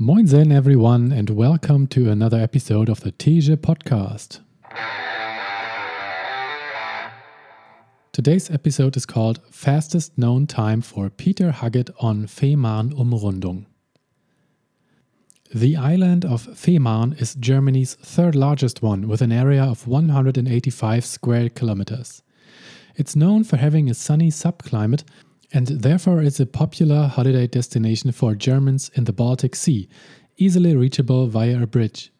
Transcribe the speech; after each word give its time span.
Moinsen, 0.00 0.50
everyone, 0.50 1.12
and 1.12 1.28
welcome 1.28 1.86
to 1.88 2.10
another 2.10 2.38
episode 2.38 2.88
of 2.88 3.02
the 3.02 3.12
Teja 3.12 3.58
podcast. 3.58 4.40
Today's 8.10 8.50
episode 8.50 8.96
is 8.96 9.04
called 9.04 9.40
Fastest 9.50 10.16
Known 10.16 10.46
Time 10.46 10.80
for 10.80 11.10
Peter 11.10 11.50
Huggett 11.52 11.90
on 12.00 12.24
Fehmarn-Umrundung. 12.24 13.66
The 15.54 15.76
island 15.76 16.24
of 16.24 16.46
Fehmarn 16.46 17.20
is 17.20 17.34
Germany's 17.34 17.96
third 17.96 18.34
largest 18.34 18.80
one 18.80 19.06
with 19.06 19.20
an 19.20 19.32
area 19.32 19.62
of 19.62 19.86
185 19.86 21.04
square 21.04 21.50
kilometers. 21.50 22.22
It's 22.96 23.14
known 23.14 23.44
for 23.44 23.58
having 23.58 23.90
a 23.90 23.94
sunny 23.94 24.30
subclimate 24.30 25.04
and 25.52 25.66
therefore 25.66 26.22
is 26.22 26.38
a 26.38 26.46
popular 26.46 27.06
holiday 27.06 27.46
destination 27.46 28.12
for 28.12 28.34
Germans 28.34 28.90
in 28.94 29.04
the 29.04 29.12
Baltic 29.12 29.56
Sea, 29.56 29.88
easily 30.36 30.76
reachable 30.76 31.26
via 31.26 31.62
a 31.62 31.66
bridge. 31.66 32.12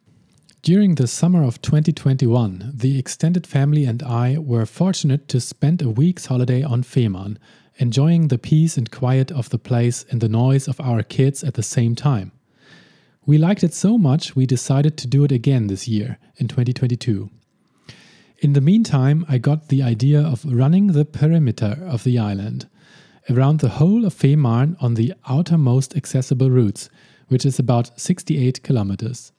During 0.62 0.96
the 0.96 1.06
summer 1.06 1.42
of 1.42 1.62
2021, 1.62 2.73
the 2.74 2.98
extended 2.98 3.46
family 3.46 3.87
and 3.87 4.02
I 4.02 4.37
were 4.37 4.66
fortunate 4.66 5.27
to 5.28 5.40
spend 5.40 5.80
a 5.80 5.88
week's 5.88 6.27
holiday 6.27 6.62
on 6.62 6.82
Fehmarn, 6.82 7.38
enjoying 7.77 8.28
the 8.28 8.37
peace 8.37 8.77
and 8.77 8.90
quiet 8.90 9.30
of 9.32 9.48
the 9.48 9.59
place 9.59 10.04
and 10.10 10.20
the 10.20 10.28
noise 10.28 10.68
of 10.68 10.80
our 10.80 11.02
kids 11.02 11.42
at 11.42 11.54
the 11.54 11.62
same 11.62 11.95
time. 11.95 12.32
We 13.24 13.38
liked 13.38 13.65
it 13.65 13.73
so 13.73 13.96
much 13.96 14.37
we 14.37 14.45
decided 14.45 14.98
to 14.98 15.06
do 15.06 15.24
it 15.24 15.32
again 15.32 15.68
this 15.68 15.88
year, 15.88 16.18
in 16.37 16.48
2022. 16.48 17.30
In 18.40 18.52
the 18.54 18.60
meantime, 18.60 19.24
I 19.28 19.38
got 19.38 19.68
the 19.68 19.82
idea 19.82 20.20
of 20.20 20.45
running 20.45 20.88
the 20.88 21.04
perimeter 21.04 21.78
of 21.87 22.04
the 22.04 22.18
island 22.18 22.66
around 23.29 23.60
the 23.60 23.69
whole 23.69 24.05
of 24.05 24.15
Fehmarn 24.15 24.77
on 24.80 24.95
the 24.95 25.12
outermost 25.29 25.97
accessible 25.97 26.51
routes, 26.51 26.88
which 27.29 27.45
is 27.45 27.59
about 27.59 28.01
68 28.01 28.62
kilometers. 28.62 29.33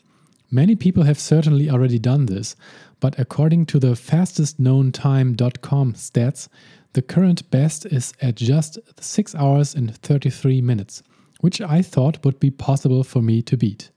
Many 0.50 0.76
people 0.76 1.04
have 1.04 1.20
certainly 1.20 1.70
already 1.70 1.98
done 1.98 2.26
this, 2.26 2.56
but 3.00 3.18
according 3.18 3.66
to 3.68 3.80
the 3.80 3.94
fastestknowntime.com 3.94 5.94
stats, 5.94 6.50
the 6.94 7.02
current 7.02 7.50
best 7.50 7.86
is 7.86 8.14
at 8.22 8.36
just 8.36 8.78
6 9.00 9.36
hours 9.36 9.74
and 9.74 9.96
33 9.98 10.62
minutes, 10.62 11.04
which 11.40 11.62
I 11.62 11.82
thought 11.82 12.24
would 12.26 12.40
be 12.40 12.52
possible 12.52 13.04
for 13.04 13.22
me 13.22 13.42
to 13.44 13.56
beat. 13.56 13.92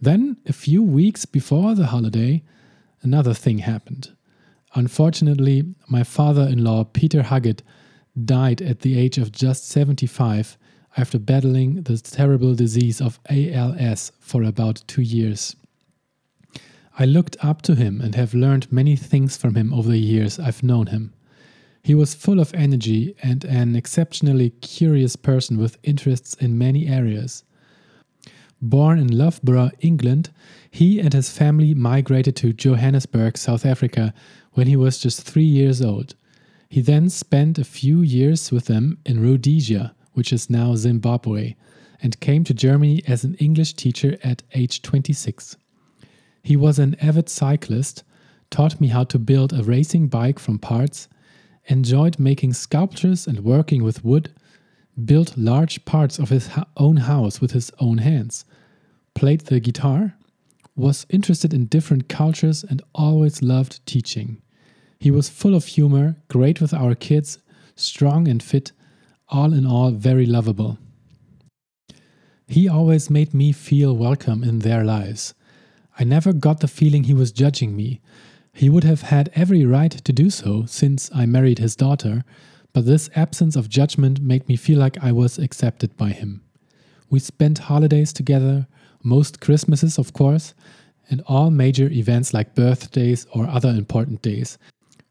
Then, 0.00 0.36
a 0.46 0.52
few 0.52 0.82
weeks 0.82 1.26
before 1.26 1.74
the 1.74 1.86
holiday, 1.86 2.42
another 3.02 3.34
thing 3.34 3.58
happened. 3.58 4.12
Unfortunately, 4.74 5.74
my 5.88 6.02
father 6.02 6.42
in 6.42 6.64
law, 6.64 6.84
Peter 6.84 7.22
Huggett, 7.22 7.60
died 8.24 8.60
at 8.60 8.80
the 8.80 8.98
age 8.98 9.18
of 9.18 9.32
just 9.32 9.68
75 9.68 10.56
after 10.96 11.18
battling 11.18 11.82
the 11.82 11.96
terrible 11.98 12.54
disease 12.54 13.00
of 13.00 13.18
ALS 13.30 14.12
for 14.20 14.42
about 14.42 14.82
two 14.86 15.02
years. 15.02 15.56
I 16.98 17.06
looked 17.06 17.36
up 17.42 17.62
to 17.62 17.74
him 17.74 18.00
and 18.02 18.14
have 18.14 18.34
learned 18.34 18.70
many 18.70 18.96
things 18.96 19.36
from 19.36 19.54
him 19.54 19.72
over 19.72 19.88
the 19.88 19.98
years 19.98 20.38
I've 20.38 20.62
known 20.62 20.88
him. 20.88 21.14
He 21.82 21.94
was 21.94 22.14
full 22.14 22.38
of 22.38 22.54
energy 22.54 23.16
and 23.22 23.44
an 23.44 23.74
exceptionally 23.74 24.50
curious 24.50 25.16
person 25.16 25.56
with 25.56 25.78
interests 25.82 26.34
in 26.34 26.58
many 26.58 26.86
areas. 26.86 27.44
Born 28.60 28.98
in 28.98 29.18
Loughborough, 29.18 29.72
England, 29.80 30.30
he 30.70 31.00
and 31.00 31.12
his 31.12 31.30
family 31.30 31.74
migrated 31.74 32.36
to 32.36 32.52
Johannesburg, 32.52 33.36
South 33.36 33.66
Africa, 33.66 34.14
when 34.52 34.68
he 34.68 34.76
was 34.76 34.98
just 34.98 35.22
three 35.22 35.42
years 35.42 35.82
old. 35.82 36.14
He 36.72 36.80
then 36.80 37.10
spent 37.10 37.58
a 37.58 37.64
few 37.64 38.00
years 38.00 38.50
with 38.50 38.64
them 38.64 38.96
in 39.04 39.20
Rhodesia, 39.20 39.94
which 40.14 40.32
is 40.32 40.48
now 40.48 40.74
Zimbabwe, 40.74 41.54
and 42.02 42.18
came 42.20 42.44
to 42.44 42.54
Germany 42.54 43.02
as 43.06 43.24
an 43.24 43.34
English 43.34 43.74
teacher 43.74 44.16
at 44.24 44.42
age 44.54 44.80
26. 44.80 45.58
He 46.42 46.56
was 46.56 46.78
an 46.78 46.94
avid 46.94 47.28
cyclist, 47.28 48.04
taught 48.48 48.80
me 48.80 48.88
how 48.88 49.04
to 49.04 49.18
build 49.18 49.52
a 49.52 49.62
racing 49.62 50.08
bike 50.08 50.38
from 50.38 50.58
parts, 50.58 51.08
enjoyed 51.66 52.18
making 52.18 52.54
sculptures 52.54 53.26
and 53.26 53.40
working 53.40 53.84
with 53.84 54.02
wood, 54.02 54.32
built 55.04 55.36
large 55.36 55.84
parts 55.84 56.18
of 56.18 56.30
his 56.30 56.48
own 56.78 56.96
house 56.96 57.38
with 57.38 57.50
his 57.50 57.70
own 57.80 57.98
hands, 57.98 58.46
played 59.14 59.42
the 59.42 59.60
guitar, 59.60 60.14
was 60.74 61.04
interested 61.10 61.52
in 61.52 61.66
different 61.66 62.08
cultures, 62.08 62.64
and 62.64 62.80
always 62.94 63.42
loved 63.42 63.84
teaching. 63.84 64.41
He 65.02 65.10
was 65.10 65.28
full 65.28 65.56
of 65.56 65.64
humor, 65.66 66.14
great 66.28 66.60
with 66.60 66.72
our 66.72 66.94
kids, 66.94 67.40
strong 67.74 68.28
and 68.28 68.40
fit, 68.40 68.70
all 69.30 69.52
in 69.52 69.66
all, 69.66 69.90
very 69.90 70.26
lovable. 70.26 70.78
He 72.46 72.68
always 72.68 73.10
made 73.10 73.34
me 73.34 73.50
feel 73.50 73.96
welcome 73.96 74.44
in 74.44 74.60
their 74.60 74.84
lives. 74.84 75.34
I 75.98 76.04
never 76.04 76.32
got 76.32 76.60
the 76.60 76.68
feeling 76.68 77.02
he 77.02 77.14
was 77.14 77.32
judging 77.32 77.74
me. 77.74 78.00
He 78.52 78.70
would 78.70 78.84
have 78.84 79.02
had 79.02 79.32
every 79.34 79.64
right 79.64 79.90
to 79.90 80.12
do 80.12 80.30
so 80.30 80.66
since 80.66 81.10
I 81.12 81.26
married 81.26 81.58
his 81.58 81.74
daughter, 81.74 82.22
but 82.72 82.86
this 82.86 83.10
absence 83.16 83.56
of 83.56 83.68
judgment 83.68 84.20
made 84.20 84.46
me 84.46 84.54
feel 84.54 84.78
like 84.78 85.02
I 85.02 85.10
was 85.10 85.36
accepted 85.36 85.96
by 85.96 86.10
him. 86.10 86.44
We 87.10 87.18
spent 87.18 87.66
holidays 87.66 88.12
together, 88.12 88.68
most 89.02 89.40
Christmases, 89.40 89.98
of 89.98 90.12
course, 90.12 90.54
and 91.10 91.24
all 91.26 91.50
major 91.50 91.90
events 91.90 92.32
like 92.32 92.54
birthdays 92.54 93.26
or 93.32 93.48
other 93.48 93.70
important 93.70 94.22
days, 94.22 94.58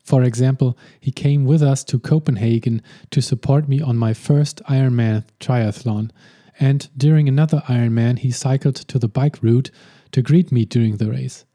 for 0.03 0.23
example, 0.23 0.78
he 1.00 1.12
came 1.12 1.45
with 1.45 1.62
us 1.62 1.84
to 1.85 2.00
Copenhagen 2.00 2.81
to 3.12 3.22
support 3.22 3.67
me 3.67 3.81
on 3.81 3.97
my 3.97 4.13
first 4.13 4.62
Ironman 4.67 5.25
triathlon, 5.39 6.12
and 6.59 6.89
during 6.97 7.28
another 7.28 7.63
Ironman, 7.67 8.19
he 8.19 8.31
cycled 8.31 8.75
to 8.75 9.00
the 9.00 9.07
bike 9.07 9.41
route 9.41 9.72
to 10.11 10.22
greet 10.22 10.51
me 10.51 10.66
during 10.66 10.97
the 10.97 11.09
race. 11.09 11.45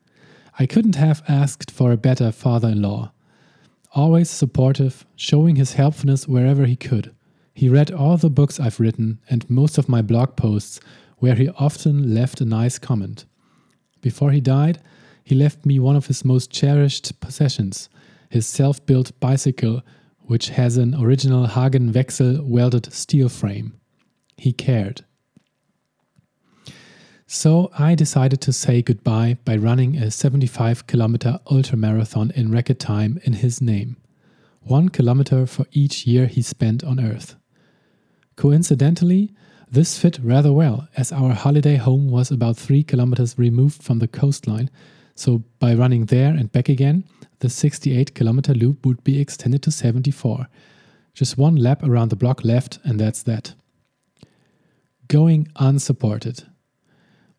I 0.58 0.66
couldn't 0.66 0.94
have 0.94 1.22
asked 1.28 1.70
for 1.70 1.92
a 1.92 1.96
better 1.96 2.32
father 2.32 2.68
in 2.68 2.82
law. 2.82 3.12
Always 3.94 4.30
supportive, 4.30 5.04
showing 5.16 5.56
his 5.56 5.74
helpfulness 5.74 6.28
wherever 6.28 6.66
he 6.66 6.76
could. 6.76 7.14
He 7.52 7.68
read 7.68 7.90
all 7.90 8.16
the 8.16 8.30
books 8.30 8.60
I've 8.60 8.80
written 8.80 9.18
and 9.28 9.48
most 9.50 9.76
of 9.78 9.88
my 9.88 10.02
blog 10.02 10.36
posts, 10.36 10.80
where 11.18 11.34
he 11.34 11.48
often 11.50 12.14
left 12.14 12.40
a 12.40 12.44
nice 12.44 12.78
comment. 12.78 13.24
Before 14.00 14.30
he 14.30 14.40
died, 14.40 14.80
he 15.24 15.34
left 15.34 15.66
me 15.66 15.78
one 15.78 15.96
of 15.96 16.06
his 16.06 16.24
most 16.24 16.50
cherished 16.50 17.18
possessions 17.20 17.88
his 18.30 18.46
self 18.46 18.84
built 18.86 19.18
bicycle, 19.20 19.82
which 20.20 20.50
has 20.50 20.76
an 20.76 20.94
original 20.94 21.46
Hagen 21.46 21.92
Wechsel 21.92 22.44
welded 22.44 22.92
steel 22.92 23.28
frame. 23.28 23.78
He 24.36 24.52
cared. 24.52 25.04
So 27.26 27.70
I 27.76 27.96
decided 27.96 28.40
to 28.42 28.52
say 28.52 28.82
goodbye 28.82 29.38
by 29.44 29.56
running 29.56 29.96
a 29.96 30.10
75 30.10 30.86
kilometer 30.86 31.40
ultramarathon 31.46 32.30
in 32.32 32.52
record 32.52 32.78
time 32.78 33.20
in 33.24 33.34
his 33.34 33.60
name. 33.60 33.96
One 34.60 34.88
kilometer 34.88 35.46
for 35.46 35.66
each 35.72 36.06
year 36.06 36.26
he 36.26 36.42
spent 36.42 36.84
on 36.84 37.00
Earth. 37.00 37.36
Coincidentally, 38.36 39.32
this 39.70 39.98
fit 39.98 40.18
rather 40.22 40.52
well, 40.52 40.88
as 40.96 41.10
our 41.10 41.32
holiday 41.32 41.76
home 41.76 42.10
was 42.10 42.30
about 42.30 42.56
3 42.56 42.84
kilometers 42.84 43.36
removed 43.36 43.82
from 43.82 43.98
the 43.98 44.08
coastline, 44.08 44.70
so 45.16 45.42
by 45.58 45.74
running 45.74 46.04
there 46.04 46.32
and 46.32 46.52
back 46.52 46.68
again, 46.68 47.04
the 47.40 47.48
68 47.48 48.14
kilometer 48.14 48.54
loop 48.54 48.84
would 48.84 49.02
be 49.02 49.18
extended 49.18 49.62
to 49.62 49.70
74. 49.70 50.46
Just 51.14 51.38
one 51.38 51.56
lap 51.56 51.82
around 51.82 52.10
the 52.10 52.16
block 52.16 52.44
left, 52.44 52.78
and 52.84 53.00
that's 53.00 53.22
that. 53.22 53.54
Going 55.08 55.48
unsupported. 55.56 56.44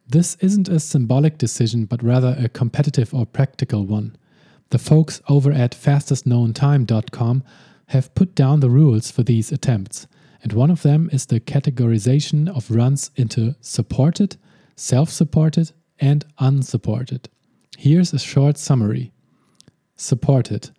This 0.07 0.35
isn't 0.39 0.67
a 0.67 0.79
symbolic 0.79 1.37
decision, 1.37 1.85
but 1.85 2.01
rather 2.01 2.35
a 2.39 2.49
competitive 2.49 3.13
or 3.13 3.27
practical 3.27 3.85
one. 3.85 4.15
The 4.69 4.79
folks 4.79 5.21
over 5.29 5.51
at 5.51 5.71
fastestknowntime.com 5.71 7.43
have 7.89 8.15
put 8.15 8.33
down 8.33 8.59
the 8.59 8.69
rules 8.69 9.11
for 9.11 9.21
these 9.21 9.51
attempts, 9.51 10.07
and 10.41 10.51
one 10.51 10.71
of 10.71 10.81
them 10.81 11.09
is 11.13 11.27
the 11.27 11.39
categorization 11.39 12.49
of 12.49 12.71
runs 12.71 13.11
into 13.15 13.55
supported, 13.61 14.37
self 14.75 15.09
supported, 15.09 15.71
and 15.99 16.25
unsupported. 16.39 17.29
Here's 17.79 18.11
a 18.11 18.17
short 18.17 18.57
summary. 18.57 19.11
Supported. 19.95 20.71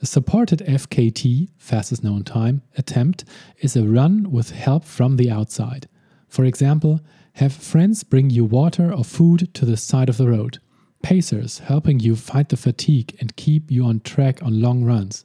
A 0.00 0.06
supported 0.06 0.60
FKT, 0.60 1.48
fastest 1.58 2.04
known 2.04 2.22
time, 2.22 2.62
attempt 2.78 3.24
is 3.58 3.74
a 3.74 3.82
run 3.82 4.30
with 4.30 4.52
help 4.52 4.84
from 4.84 5.16
the 5.16 5.32
outside. 5.32 5.88
For 6.28 6.44
example, 6.44 7.00
have 7.32 7.52
friends 7.52 8.04
bring 8.04 8.30
you 8.30 8.44
water 8.44 8.94
or 8.94 9.02
food 9.02 9.52
to 9.54 9.64
the 9.64 9.76
side 9.76 10.08
of 10.08 10.16
the 10.16 10.28
road. 10.28 10.58
Pacers 11.02 11.58
helping 11.58 11.98
you 11.98 12.14
fight 12.14 12.50
the 12.50 12.56
fatigue 12.56 13.16
and 13.18 13.34
keep 13.34 13.68
you 13.68 13.84
on 13.84 13.98
track 13.98 14.40
on 14.40 14.62
long 14.62 14.84
runs. 14.84 15.24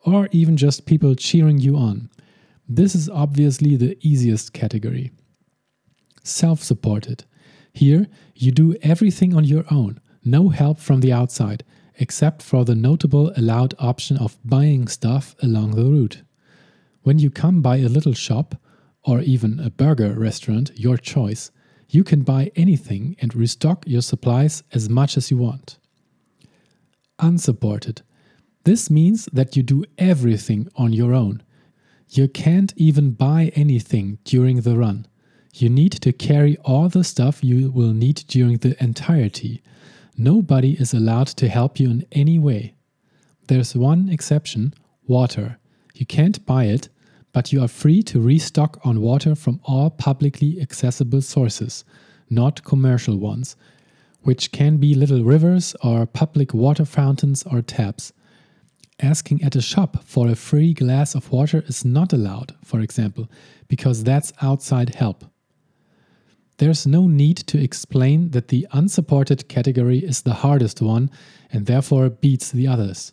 Or 0.00 0.30
even 0.32 0.56
just 0.56 0.86
people 0.86 1.14
cheering 1.14 1.58
you 1.58 1.76
on. 1.76 2.08
This 2.66 2.94
is 2.94 3.10
obviously 3.10 3.76
the 3.76 3.98
easiest 4.00 4.54
category. 4.54 5.12
Self 6.22 6.62
supported. 6.62 7.24
Here, 7.74 8.06
you 8.34 8.50
do 8.50 8.76
everything 8.80 9.36
on 9.36 9.44
your 9.44 9.64
own, 9.70 10.00
no 10.24 10.48
help 10.48 10.78
from 10.78 11.00
the 11.00 11.12
outside, 11.12 11.64
except 11.96 12.42
for 12.42 12.64
the 12.64 12.74
notable 12.74 13.32
allowed 13.36 13.74
option 13.78 14.16
of 14.16 14.38
buying 14.44 14.88
stuff 14.88 15.34
along 15.42 15.72
the 15.72 15.84
route. 15.84 16.22
When 17.02 17.18
you 17.18 17.30
come 17.30 17.62
by 17.62 17.76
a 17.76 17.88
little 17.88 18.14
shop, 18.14 18.56
or 19.04 19.20
even 19.20 19.60
a 19.60 19.70
burger 19.70 20.14
restaurant, 20.18 20.70
your 20.74 20.96
choice, 20.96 21.50
you 21.90 22.02
can 22.02 22.22
buy 22.22 22.50
anything 22.56 23.16
and 23.20 23.34
restock 23.34 23.84
your 23.86 24.02
supplies 24.02 24.62
as 24.72 24.88
much 24.88 25.16
as 25.16 25.30
you 25.30 25.36
want. 25.36 25.78
Unsupported. 27.18 28.02
This 28.64 28.90
means 28.90 29.26
that 29.32 29.56
you 29.56 29.62
do 29.62 29.84
everything 29.98 30.68
on 30.74 30.92
your 30.92 31.12
own. 31.12 31.42
You 32.08 32.28
can't 32.28 32.72
even 32.76 33.10
buy 33.12 33.52
anything 33.54 34.18
during 34.24 34.62
the 34.62 34.76
run. 34.76 35.06
You 35.52 35.68
need 35.68 35.92
to 35.92 36.12
carry 36.12 36.56
all 36.64 36.88
the 36.88 37.04
stuff 37.04 37.44
you 37.44 37.70
will 37.70 37.92
need 37.92 38.24
during 38.26 38.58
the 38.58 38.82
entirety. 38.82 39.62
Nobody 40.16 40.74
is 40.74 40.94
allowed 40.94 41.26
to 41.28 41.48
help 41.48 41.80
you 41.80 41.90
in 41.90 42.06
any 42.12 42.38
way. 42.38 42.74
There's 43.48 43.74
one 43.74 44.08
exception 44.08 44.74
water. 45.06 45.58
You 45.94 46.06
can't 46.06 46.44
buy 46.46 46.64
it, 46.64 46.88
but 47.32 47.52
you 47.52 47.60
are 47.62 47.68
free 47.68 48.02
to 48.04 48.20
restock 48.20 48.78
on 48.84 49.00
water 49.00 49.34
from 49.34 49.60
all 49.64 49.90
publicly 49.90 50.60
accessible 50.60 51.20
sources, 51.20 51.84
not 52.30 52.64
commercial 52.64 53.16
ones, 53.16 53.56
which 54.22 54.52
can 54.52 54.76
be 54.76 54.94
little 54.94 55.24
rivers 55.24 55.74
or 55.82 56.06
public 56.06 56.54
water 56.54 56.84
fountains 56.84 57.42
or 57.42 57.60
taps. 57.60 58.12
Asking 59.00 59.42
at 59.42 59.56
a 59.56 59.60
shop 59.60 60.04
for 60.04 60.28
a 60.28 60.36
free 60.36 60.72
glass 60.72 61.16
of 61.16 61.32
water 61.32 61.64
is 61.66 61.84
not 61.84 62.12
allowed, 62.12 62.54
for 62.64 62.80
example, 62.80 63.28
because 63.66 64.04
that's 64.04 64.32
outside 64.40 64.94
help. 64.94 65.24
There's 66.58 66.86
no 66.86 67.08
need 67.08 67.38
to 67.48 67.60
explain 67.60 68.30
that 68.30 68.48
the 68.48 68.66
unsupported 68.72 69.48
category 69.48 69.98
is 69.98 70.22
the 70.22 70.34
hardest 70.34 70.80
one 70.80 71.10
and 71.50 71.66
therefore 71.66 72.08
beats 72.10 72.52
the 72.52 72.68
others. 72.68 73.12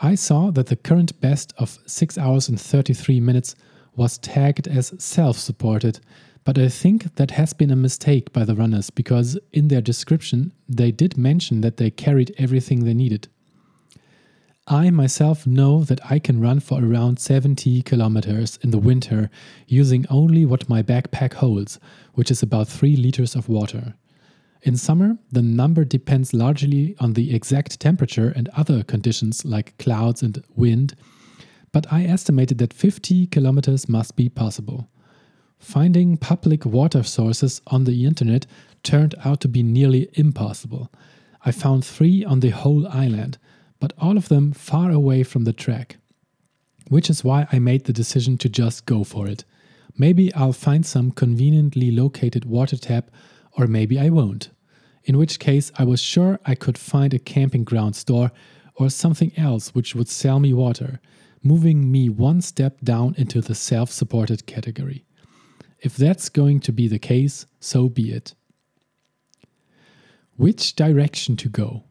I 0.00 0.14
saw 0.14 0.50
that 0.50 0.66
the 0.66 0.76
current 0.76 1.20
best 1.20 1.52
of 1.58 1.78
6 1.86 2.18
hours 2.18 2.48
and 2.48 2.60
33 2.60 3.20
minutes 3.20 3.54
was 3.94 4.18
tagged 4.18 4.68
as 4.68 4.94
self 4.98 5.38
supported, 5.38 6.00
but 6.44 6.58
I 6.58 6.68
think 6.68 7.14
that 7.16 7.32
has 7.32 7.52
been 7.52 7.70
a 7.70 7.76
mistake 7.76 8.32
by 8.32 8.44
the 8.44 8.54
runners 8.54 8.90
because 8.90 9.38
in 9.52 9.68
their 9.68 9.80
description 9.80 10.52
they 10.68 10.92
did 10.92 11.16
mention 11.16 11.62
that 11.62 11.76
they 11.78 11.90
carried 11.90 12.34
everything 12.38 12.84
they 12.84 12.94
needed. 12.94 13.28
I 14.68 14.90
myself 14.90 15.46
know 15.46 15.84
that 15.84 16.00
I 16.10 16.18
can 16.18 16.40
run 16.40 16.58
for 16.58 16.84
around 16.84 17.20
70 17.20 17.82
kilometers 17.82 18.58
in 18.62 18.72
the 18.72 18.78
winter 18.78 19.30
using 19.68 20.06
only 20.10 20.44
what 20.44 20.68
my 20.68 20.82
backpack 20.82 21.34
holds, 21.34 21.78
which 22.14 22.32
is 22.32 22.42
about 22.42 22.66
3 22.66 22.96
liters 22.96 23.36
of 23.36 23.48
water. 23.48 23.94
In 24.62 24.76
summer, 24.76 25.18
the 25.30 25.40
number 25.42 25.84
depends 25.84 26.34
largely 26.34 26.96
on 26.98 27.12
the 27.12 27.32
exact 27.32 27.78
temperature 27.78 28.32
and 28.34 28.48
other 28.56 28.82
conditions 28.82 29.44
like 29.44 29.78
clouds 29.78 30.20
and 30.20 30.42
wind, 30.56 30.96
but 31.70 31.86
I 31.92 32.04
estimated 32.04 32.58
that 32.58 32.74
50 32.74 33.28
kilometers 33.28 33.88
must 33.88 34.16
be 34.16 34.28
possible. 34.28 34.88
Finding 35.60 36.16
public 36.16 36.66
water 36.66 37.04
sources 37.04 37.62
on 37.68 37.84
the 37.84 38.04
internet 38.04 38.46
turned 38.82 39.14
out 39.24 39.40
to 39.42 39.48
be 39.48 39.62
nearly 39.62 40.08
impossible. 40.14 40.90
I 41.44 41.52
found 41.52 41.84
three 41.84 42.24
on 42.24 42.40
the 42.40 42.50
whole 42.50 42.88
island 42.88 43.38
but 43.80 43.92
all 43.98 44.16
of 44.16 44.28
them 44.28 44.52
far 44.52 44.90
away 44.90 45.22
from 45.22 45.44
the 45.44 45.52
track. 45.52 45.96
Which 46.88 47.10
is 47.10 47.24
why 47.24 47.46
I 47.52 47.58
made 47.58 47.84
the 47.84 47.92
decision 47.92 48.38
to 48.38 48.48
just 48.48 48.86
go 48.86 49.04
for 49.04 49.26
it. 49.26 49.44
Maybe 49.98 50.32
I'll 50.34 50.52
find 50.52 50.84
some 50.84 51.10
conveniently 51.10 51.90
located 51.90 52.44
water 52.44 52.76
tap, 52.76 53.10
or 53.52 53.66
maybe 53.66 53.98
I 53.98 54.10
won't. 54.10 54.50
In 55.04 55.16
which 55.16 55.38
case, 55.38 55.72
I 55.78 55.84
was 55.84 56.00
sure 56.00 56.38
I 56.44 56.54
could 56.54 56.76
find 56.76 57.14
a 57.14 57.18
camping 57.18 57.64
ground 57.64 57.96
store 57.96 58.32
or 58.74 58.90
something 58.90 59.32
else 59.36 59.74
which 59.74 59.94
would 59.94 60.08
sell 60.08 60.38
me 60.38 60.52
water, 60.52 61.00
moving 61.42 61.90
me 61.90 62.08
one 62.08 62.42
step 62.42 62.80
down 62.82 63.14
into 63.16 63.40
the 63.40 63.54
self 63.54 63.90
supported 63.90 64.46
category. 64.46 65.04
If 65.80 65.96
that's 65.96 66.28
going 66.28 66.60
to 66.60 66.72
be 66.72 66.88
the 66.88 66.98
case, 66.98 67.46
so 67.60 67.88
be 67.88 68.10
it. 68.12 68.34
Which 70.36 70.74
direction 70.74 71.36
to 71.36 71.48
go? 71.48 71.84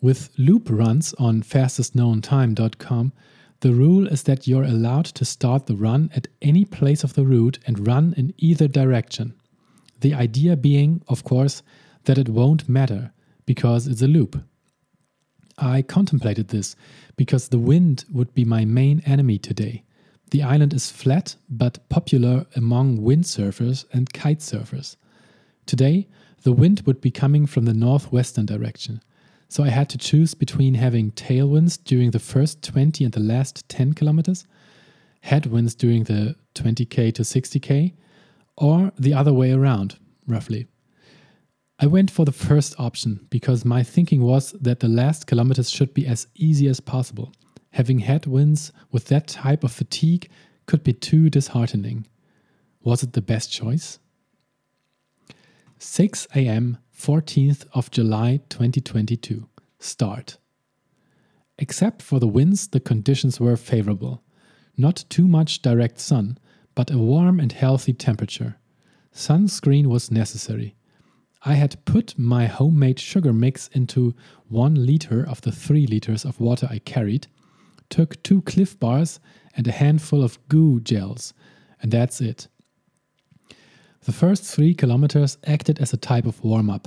With 0.00 0.30
loop 0.36 0.68
runs 0.70 1.14
on 1.14 1.42
fastestknowntime.com, 1.42 3.12
the 3.60 3.72
rule 3.72 4.06
is 4.06 4.24
that 4.24 4.46
you're 4.46 4.64
allowed 4.64 5.06
to 5.06 5.24
start 5.24 5.66
the 5.66 5.76
run 5.76 6.10
at 6.14 6.28
any 6.42 6.64
place 6.64 7.02
of 7.02 7.14
the 7.14 7.24
route 7.24 7.58
and 7.66 7.86
run 7.86 8.14
in 8.16 8.34
either 8.36 8.68
direction. 8.68 9.34
The 10.00 10.12
idea 10.12 10.56
being, 10.56 11.02
of 11.08 11.24
course, 11.24 11.62
that 12.04 12.18
it 12.18 12.28
won't 12.28 12.68
matter 12.68 13.12
because 13.46 13.86
it's 13.86 14.02
a 14.02 14.06
loop. 14.06 14.38
I 15.58 15.80
contemplated 15.80 16.48
this 16.48 16.76
because 17.16 17.48
the 17.48 17.58
wind 17.58 18.04
would 18.12 18.34
be 18.34 18.44
my 18.44 18.66
main 18.66 19.00
enemy 19.06 19.38
today. 19.38 19.84
The 20.30 20.42
island 20.42 20.74
is 20.74 20.90
flat 20.90 21.36
but 21.48 21.88
popular 21.88 22.44
among 22.54 22.98
windsurfers 22.98 23.86
and 23.92 24.12
kite 24.12 24.40
surfers. 24.40 24.96
Today, 25.64 26.08
the 26.42 26.52
wind 26.52 26.82
would 26.82 27.00
be 27.00 27.10
coming 27.10 27.46
from 27.46 27.64
the 27.64 27.74
northwestern 27.74 28.44
direction. 28.44 29.00
So 29.48 29.62
I 29.62 29.68
had 29.68 29.88
to 29.90 29.98
choose 29.98 30.34
between 30.34 30.74
having 30.74 31.12
tailwinds 31.12 31.82
during 31.82 32.10
the 32.10 32.18
first 32.18 32.62
20 32.62 33.04
and 33.04 33.12
the 33.12 33.20
last 33.20 33.68
10 33.68 33.92
kilometers, 33.94 34.46
headwinds 35.20 35.74
during 35.74 36.04
the 36.04 36.36
20k 36.54 37.14
to 37.14 37.22
60k, 37.22 37.94
or 38.56 38.92
the 38.98 39.14
other 39.14 39.32
way 39.32 39.52
around, 39.52 39.98
roughly. 40.26 40.66
I 41.78 41.86
went 41.86 42.10
for 42.10 42.24
the 42.24 42.32
first 42.32 42.74
option 42.78 43.26
because 43.28 43.64
my 43.64 43.82
thinking 43.82 44.22
was 44.22 44.52
that 44.52 44.80
the 44.80 44.88
last 44.88 45.26
kilometers 45.26 45.70
should 45.70 45.92
be 45.92 46.06
as 46.06 46.26
easy 46.34 46.68
as 46.68 46.80
possible. 46.80 47.32
Having 47.72 47.98
headwinds 48.00 48.72
with 48.90 49.06
that 49.06 49.28
type 49.28 49.62
of 49.62 49.72
fatigue 49.72 50.30
could 50.64 50.82
be 50.82 50.94
too 50.94 51.28
disheartening. 51.28 52.06
Was 52.82 53.02
it 53.02 53.12
the 53.12 53.20
best 53.20 53.52
choice? 53.52 53.98
6 55.78 56.26
a.m. 56.34 56.78
14th 56.98 57.66
of 57.74 57.90
July 57.90 58.40
2022. 58.48 59.46
Start. 59.78 60.38
Except 61.58 62.00
for 62.00 62.18
the 62.18 62.26
winds, 62.26 62.68
the 62.68 62.80
conditions 62.80 63.38
were 63.38 63.56
favorable. 63.56 64.22
Not 64.78 65.04
too 65.10 65.28
much 65.28 65.62
direct 65.62 66.00
sun, 66.00 66.38
but 66.74 66.90
a 66.90 66.98
warm 66.98 67.38
and 67.38 67.52
healthy 67.52 67.92
temperature. 67.92 68.56
Sunscreen 69.12 69.86
was 69.86 70.10
necessary. 70.10 70.74
I 71.42 71.54
had 71.54 71.84
put 71.84 72.18
my 72.18 72.46
homemade 72.46 72.98
sugar 72.98 73.32
mix 73.32 73.68
into 73.68 74.14
one 74.48 74.86
liter 74.86 75.26
of 75.26 75.42
the 75.42 75.52
three 75.52 75.86
liters 75.86 76.24
of 76.24 76.40
water 76.40 76.66
I 76.70 76.78
carried, 76.78 77.26
took 77.90 78.22
two 78.22 78.40
Clif 78.42 78.78
bars 78.80 79.20
and 79.54 79.68
a 79.68 79.72
handful 79.72 80.22
of 80.22 80.38
goo 80.48 80.80
gels, 80.80 81.34
and 81.80 81.92
that's 81.92 82.20
it. 82.20 82.48
The 84.06 84.12
first 84.12 84.44
three 84.44 84.72
kilometers 84.72 85.36
acted 85.48 85.80
as 85.80 85.92
a 85.92 85.96
type 85.96 86.26
of 86.26 86.44
warm 86.44 86.70
up. 86.70 86.86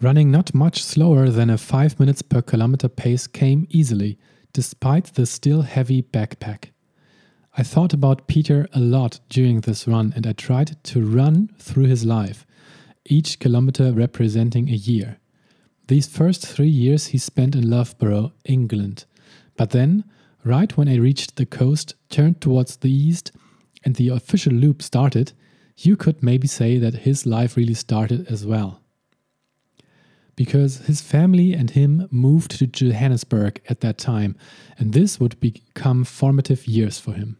Running 0.00 0.30
not 0.30 0.54
much 0.54 0.82
slower 0.82 1.28
than 1.28 1.50
a 1.50 1.58
5 1.58 2.00
minutes 2.00 2.22
per 2.22 2.40
kilometer 2.40 2.88
pace 2.88 3.26
came 3.26 3.66
easily, 3.68 4.18
despite 4.54 5.12
the 5.12 5.26
still 5.26 5.60
heavy 5.60 6.02
backpack. 6.02 6.70
I 7.58 7.62
thought 7.62 7.92
about 7.92 8.28
Peter 8.28 8.66
a 8.72 8.80
lot 8.80 9.20
during 9.28 9.60
this 9.60 9.86
run 9.86 10.14
and 10.16 10.26
I 10.26 10.32
tried 10.32 10.82
to 10.84 11.04
run 11.04 11.50
through 11.58 11.84
his 11.84 12.06
life, 12.06 12.46
each 13.04 13.38
kilometer 13.38 13.92
representing 13.92 14.70
a 14.70 14.72
year. 14.72 15.18
These 15.88 16.08
first 16.08 16.46
three 16.46 16.74
years 16.84 17.08
he 17.08 17.18
spent 17.18 17.54
in 17.54 17.68
Loughborough, 17.68 18.32
England. 18.46 19.04
But 19.58 19.68
then, 19.68 20.04
right 20.44 20.74
when 20.78 20.88
I 20.88 20.96
reached 20.96 21.36
the 21.36 21.44
coast, 21.44 21.94
turned 22.08 22.40
towards 22.40 22.78
the 22.78 22.90
east, 22.90 23.32
and 23.84 23.96
the 23.96 24.08
official 24.08 24.54
loop 24.54 24.80
started, 24.80 25.34
you 25.76 25.96
could 25.96 26.22
maybe 26.22 26.46
say 26.46 26.78
that 26.78 26.94
his 26.94 27.26
life 27.26 27.56
really 27.56 27.74
started 27.74 28.26
as 28.28 28.46
well. 28.46 28.80
Because 30.34 30.86
his 30.86 31.00
family 31.00 31.54
and 31.54 31.70
him 31.70 32.08
moved 32.10 32.58
to 32.58 32.66
Johannesburg 32.66 33.60
at 33.68 33.80
that 33.80 33.98
time, 33.98 34.36
and 34.78 34.92
this 34.92 35.18
would 35.18 35.40
become 35.40 36.04
formative 36.04 36.66
years 36.66 36.98
for 36.98 37.12
him. 37.12 37.38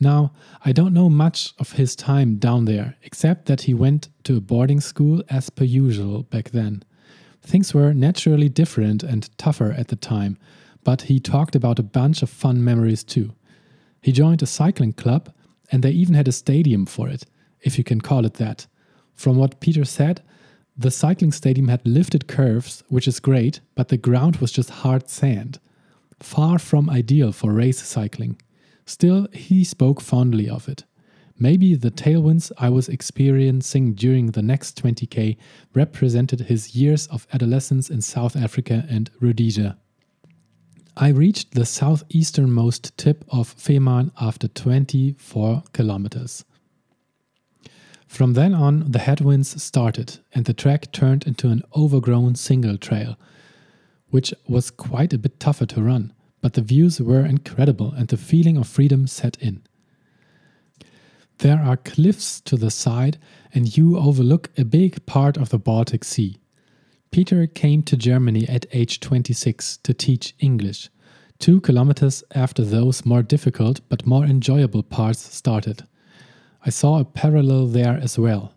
Now, 0.00 0.32
I 0.64 0.70
don't 0.70 0.94
know 0.94 1.10
much 1.10 1.54
of 1.58 1.72
his 1.72 1.96
time 1.96 2.36
down 2.36 2.66
there, 2.66 2.94
except 3.02 3.46
that 3.46 3.62
he 3.62 3.74
went 3.74 4.08
to 4.24 4.36
a 4.36 4.40
boarding 4.40 4.80
school 4.80 5.22
as 5.28 5.50
per 5.50 5.64
usual 5.64 6.22
back 6.22 6.50
then. 6.50 6.84
Things 7.42 7.74
were 7.74 7.92
naturally 7.92 8.48
different 8.48 9.02
and 9.02 9.36
tougher 9.38 9.72
at 9.72 9.88
the 9.88 9.96
time, 9.96 10.38
but 10.84 11.02
he 11.02 11.18
talked 11.18 11.56
about 11.56 11.80
a 11.80 11.84
bunch 11.84 12.22
of 12.22 12.30
fun 12.30 12.62
memories 12.62 13.02
too. 13.02 13.34
He 14.00 14.12
joined 14.12 14.42
a 14.42 14.46
cycling 14.46 14.92
club 14.92 15.32
and 15.70 15.82
they 15.82 15.90
even 15.90 16.14
had 16.14 16.28
a 16.28 16.32
stadium 16.32 16.86
for 16.86 17.08
it, 17.08 17.24
if 17.60 17.78
you 17.78 17.84
can 17.84 18.00
call 18.00 18.24
it 18.24 18.34
that. 18.34 18.66
From 19.14 19.36
what 19.36 19.60
Peter 19.60 19.84
said, 19.84 20.22
the 20.76 20.90
cycling 20.90 21.32
stadium 21.32 21.68
had 21.68 21.86
lifted 21.86 22.28
curves, 22.28 22.84
which 22.88 23.08
is 23.08 23.18
great, 23.18 23.60
but 23.74 23.88
the 23.88 23.96
ground 23.96 24.36
was 24.36 24.52
just 24.52 24.70
hard 24.70 25.08
sand. 25.08 25.58
Far 26.20 26.58
from 26.58 26.88
ideal 26.88 27.32
for 27.32 27.52
race 27.52 27.82
cycling. 27.82 28.40
Still, 28.86 29.28
he 29.32 29.64
spoke 29.64 30.00
fondly 30.00 30.48
of 30.48 30.68
it. 30.68 30.84
Maybe 31.36 31.74
the 31.74 31.90
tailwinds 31.90 32.50
I 32.58 32.68
was 32.68 32.88
experiencing 32.88 33.94
during 33.94 34.32
the 34.32 34.42
next 34.42 34.82
20k 34.82 35.36
represented 35.74 36.40
his 36.40 36.74
years 36.74 37.06
of 37.08 37.26
adolescence 37.32 37.90
in 37.90 38.00
South 38.00 38.34
Africa 38.34 38.86
and 38.88 39.10
Rhodesia. 39.20 39.76
I 41.00 41.10
reached 41.10 41.52
the 41.52 41.60
southeasternmost 41.60 42.96
tip 42.96 43.24
of 43.28 43.54
Fehmarn 43.54 44.10
after 44.20 44.48
24 44.48 45.62
kilometers. 45.72 46.44
From 48.08 48.32
then 48.32 48.52
on, 48.52 48.90
the 48.90 48.98
headwinds 48.98 49.62
started, 49.62 50.18
and 50.34 50.44
the 50.44 50.52
track 50.52 50.90
turned 50.90 51.24
into 51.24 51.50
an 51.50 51.62
overgrown 51.76 52.34
single 52.34 52.76
trail, 52.76 53.16
which 54.10 54.34
was 54.48 54.72
quite 54.72 55.12
a 55.12 55.18
bit 55.18 55.38
tougher 55.38 55.66
to 55.66 55.82
run, 55.82 56.12
but 56.40 56.54
the 56.54 56.62
views 56.62 57.00
were 57.00 57.24
incredible 57.24 57.92
and 57.92 58.08
the 58.08 58.16
feeling 58.16 58.56
of 58.56 58.66
freedom 58.66 59.06
set 59.06 59.36
in. 59.40 59.62
There 61.38 61.60
are 61.60 61.76
cliffs 61.76 62.40
to 62.40 62.56
the 62.56 62.72
side, 62.72 63.18
and 63.54 63.76
you 63.76 63.96
overlook 63.96 64.50
a 64.58 64.64
big 64.64 65.06
part 65.06 65.36
of 65.36 65.50
the 65.50 65.60
Baltic 65.60 66.02
Sea. 66.02 66.40
Peter 67.10 67.46
came 67.46 67.82
to 67.82 67.96
Germany 67.96 68.46
at 68.48 68.66
age 68.72 69.00
26 69.00 69.78
to 69.78 69.94
teach 69.94 70.34
English, 70.40 70.90
two 71.38 71.60
kilometers 71.60 72.22
after 72.34 72.64
those 72.64 73.06
more 73.06 73.22
difficult 73.22 73.80
but 73.88 74.06
more 74.06 74.24
enjoyable 74.24 74.82
parts 74.82 75.34
started. 75.34 75.84
I 76.66 76.70
saw 76.70 76.98
a 76.98 77.04
parallel 77.04 77.66
there 77.66 77.96
as 77.96 78.18
well. 78.18 78.52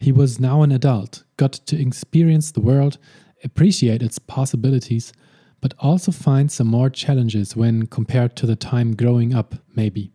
He 0.00 0.12
was 0.12 0.40
now 0.40 0.62
an 0.62 0.72
adult, 0.72 1.24
got 1.36 1.52
to 1.52 1.80
experience 1.80 2.50
the 2.50 2.60
world, 2.60 2.98
appreciate 3.44 4.02
its 4.02 4.18
possibilities, 4.18 5.12
but 5.60 5.74
also 5.78 6.12
find 6.12 6.50
some 6.50 6.66
more 6.66 6.90
challenges 6.90 7.56
when 7.56 7.86
compared 7.86 8.36
to 8.36 8.46
the 8.46 8.56
time 8.56 8.96
growing 8.96 9.34
up, 9.34 9.54
maybe. 9.74 10.12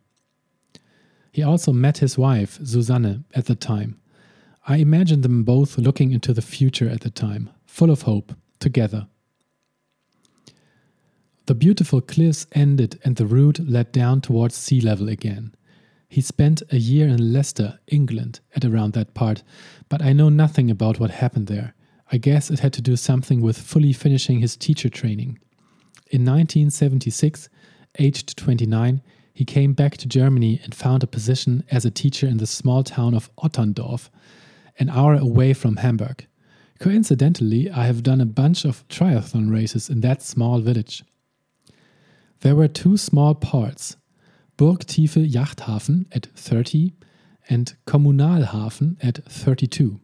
He 1.31 1.41
also 1.41 1.71
met 1.71 1.99
his 1.99 2.17
wife, 2.17 2.59
Susanne, 2.63 3.25
at 3.33 3.45
the 3.45 3.55
time. 3.55 3.99
I 4.67 4.77
imagine 4.77 5.21
them 5.21 5.43
both 5.43 5.77
looking 5.77 6.11
into 6.11 6.33
the 6.33 6.41
future 6.41 6.89
at 6.89 7.01
the 7.01 7.09
time, 7.09 7.49
full 7.69 7.91
of 7.91 8.01
hope, 8.01 8.33
together. 8.59 9.07
The 11.45 11.55
beautiful 11.55 12.01
cliffs 12.01 12.45
ended 12.51 12.99
and 13.05 13.15
the 13.15 13.25
route 13.25 13.59
led 13.59 13.91
down 13.91 14.21
towards 14.21 14.55
sea 14.55 14.81
level 14.81 15.07
again. 15.07 15.55
He 16.09 16.21
spent 16.21 16.63
a 16.71 16.77
year 16.77 17.07
in 17.07 17.31
Leicester, 17.31 17.79
England, 17.87 18.39
at 18.55 18.65
around 18.65 18.93
that 18.93 19.13
part, 19.13 19.43
but 19.87 20.01
I 20.01 20.11
know 20.11 20.29
nothing 20.29 20.69
about 20.69 20.99
what 20.99 21.11
happened 21.11 21.47
there. 21.47 21.73
I 22.11 22.17
guess 22.17 22.49
it 22.49 22.59
had 22.59 22.73
to 22.73 22.81
do 22.81 22.95
something 22.95 23.39
with 23.39 23.57
fully 23.57 23.93
finishing 23.93 24.39
his 24.39 24.57
teacher 24.57 24.89
training. 24.89 25.39
In 26.11 26.25
1976, 26.25 27.49
aged 27.99 28.35
29, 28.35 29.01
he 29.31 29.45
came 29.45 29.73
back 29.73 29.95
to 29.97 30.07
Germany 30.07 30.59
and 30.63 30.73
found 30.73 31.03
a 31.03 31.07
position 31.07 31.63
as 31.71 31.85
a 31.85 31.91
teacher 31.91 32.27
in 32.27 32.37
the 32.37 32.47
small 32.47 32.83
town 32.83 33.13
of 33.13 33.33
Otterndorf, 33.37 34.09
an 34.79 34.89
hour 34.89 35.13
away 35.13 35.53
from 35.53 35.77
Hamburg. 35.77 36.25
Coincidentally, 36.79 37.69
I 37.69 37.85
have 37.87 38.03
done 38.03 38.21
a 38.21 38.25
bunch 38.25 38.63
of 38.63 38.87
triathlon 38.87 39.51
races 39.51 39.89
in 39.89 39.99
that 39.99 40.21
small 40.21 40.61
village. 40.61 41.03
There 42.39 42.55
were 42.55 42.69
two 42.69 42.95
small 42.95 43.35
parts 43.35 43.97
Burgtiefe 44.57 45.29
Yachthafen 45.29 46.05
at 46.13 46.27
30 46.35 46.93
and 47.49 47.75
Kommunalhafen 47.85 48.97
at 49.03 49.23
32. 49.25 49.99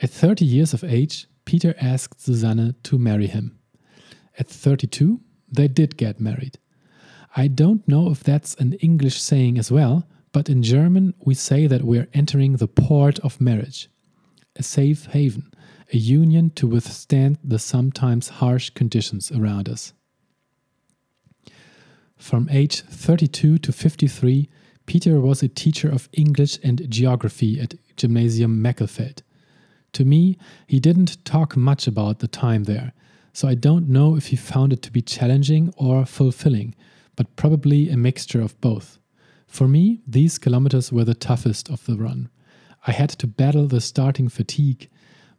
At 0.00 0.10
30 0.10 0.44
years 0.44 0.74
of 0.74 0.82
age, 0.82 1.28
Peter 1.44 1.74
asked 1.80 2.20
Susanne 2.20 2.74
to 2.82 2.98
marry 2.98 3.28
him. 3.28 3.58
At 4.38 4.48
32, 4.48 5.20
they 5.52 5.68
did 5.68 5.96
get 5.96 6.20
married. 6.20 6.58
I 7.36 7.46
don't 7.46 7.86
know 7.86 8.10
if 8.10 8.24
that's 8.24 8.54
an 8.56 8.72
English 8.74 9.20
saying 9.20 9.56
as 9.56 9.70
well, 9.70 10.08
but 10.32 10.48
in 10.48 10.64
German 10.64 11.14
we 11.24 11.34
say 11.34 11.68
that 11.68 11.84
we're 11.84 12.08
entering 12.12 12.56
the 12.56 12.68
port 12.68 13.20
of 13.20 13.40
marriage, 13.40 13.88
a 14.56 14.62
safe 14.64 15.06
haven, 15.06 15.51
a 15.92 15.96
union 15.96 16.50
to 16.50 16.66
withstand 16.66 17.38
the 17.44 17.58
sometimes 17.58 18.28
harsh 18.28 18.70
conditions 18.70 19.30
around 19.30 19.68
us. 19.68 19.92
From 22.16 22.48
age 22.50 22.80
32 22.82 23.58
to 23.58 23.72
53, 23.72 24.48
Peter 24.86 25.20
was 25.20 25.42
a 25.42 25.48
teacher 25.48 25.90
of 25.90 26.08
English 26.12 26.58
and 26.62 26.88
geography 26.90 27.60
at 27.60 27.74
Gymnasium 27.96 28.62
Meckelfeld. 28.62 29.22
To 29.92 30.04
me, 30.04 30.38
he 30.66 30.80
didn't 30.80 31.24
talk 31.24 31.56
much 31.56 31.86
about 31.86 32.20
the 32.20 32.28
time 32.28 32.64
there, 32.64 32.92
so 33.32 33.48
I 33.48 33.54
don't 33.54 33.88
know 33.88 34.16
if 34.16 34.28
he 34.28 34.36
found 34.36 34.72
it 34.72 34.82
to 34.82 34.92
be 34.92 35.02
challenging 35.02 35.74
or 35.76 36.06
fulfilling, 36.06 36.74
but 37.16 37.36
probably 37.36 37.90
a 37.90 37.96
mixture 37.96 38.40
of 38.40 38.58
both. 38.60 38.98
For 39.46 39.68
me, 39.68 40.00
these 40.06 40.38
kilometers 40.38 40.90
were 40.90 41.04
the 41.04 41.14
toughest 41.14 41.68
of 41.68 41.84
the 41.84 41.96
run. 41.96 42.30
I 42.86 42.92
had 42.92 43.10
to 43.10 43.26
battle 43.26 43.66
the 43.66 43.80
starting 43.80 44.28
fatigue, 44.28 44.88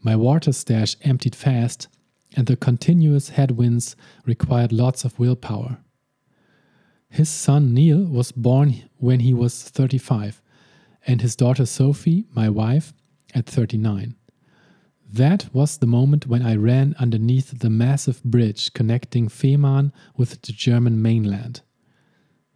my 0.04 0.16
water 0.16 0.52
stash 0.52 0.96
emptied 1.02 1.36
fast, 1.36 1.88
and 2.36 2.48
the 2.48 2.56
continuous 2.56 3.30
headwinds 3.30 3.96
required 4.26 4.72
lots 4.72 5.06
of 5.06 5.18
willpower. 5.18 5.78
His 7.10 7.30
son 7.30 7.74
Neil 7.74 8.04
was 8.06 8.32
born 8.32 8.90
when 8.98 9.22
he 9.22 9.34
was 9.34 9.64
35, 9.64 10.42
and 11.08 11.22
his 11.22 11.36
daughter 11.36 11.66
Sophie, 11.66 12.26
my 12.34 12.50
wife, 12.50 12.94
at 13.34 13.46
39. 13.46 14.16
That 15.10 15.54
was 15.54 15.78
the 15.78 15.86
moment 15.86 16.26
when 16.26 16.42
I 16.42 16.56
ran 16.56 16.96
underneath 16.98 17.60
the 17.60 17.70
massive 17.70 18.24
bridge 18.24 18.74
connecting 18.74 19.30
Fehmarn 19.30 19.92
with 20.18 20.42
the 20.42 20.52
German 20.52 21.04
mainland. 21.04 21.62